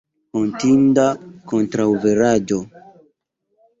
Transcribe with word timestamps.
Hontinda 0.37 1.03
kontraŭveraĵo! 1.53 2.61